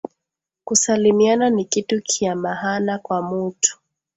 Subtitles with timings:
[0.63, 3.73] Kusalimiana nikitu kya mahana kwa mutu